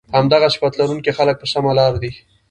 [0.17, 2.11] همدغه صفت لرونکي خلک په سمه لار دي